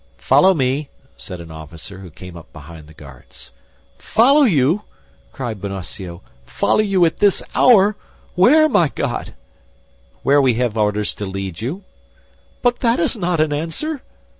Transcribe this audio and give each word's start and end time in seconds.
"Follow 0.17 0.55
me," 0.55 0.89
said 1.15 1.39
an 1.39 1.51
officer, 1.51 1.99
who 1.99 2.09
came 2.09 2.35
up 2.35 2.51
behind 2.51 2.87
the 2.87 2.93
guards. 2.95 3.51
"Follow 3.99 4.41
you!" 4.41 4.81
cried 5.31 5.61
Bonacieux, 5.61 6.21
"follow 6.43 6.79
you 6.79 7.05
at 7.05 7.19
this 7.19 7.43
hour! 7.53 7.95
Where, 8.33 8.67
my 8.67 8.87
God?" 8.87 9.35
"Where 10.23 10.41
we 10.41 10.55
have 10.55 10.75
orders 10.75 11.13
to 11.13 11.27
lead 11.27 11.61
you." 11.61 11.83
"But 12.63 12.79
that 12.79 12.99
is 12.99 13.15
not 13.15 13.39
an 13.39 13.53
answer." 13.53 14.01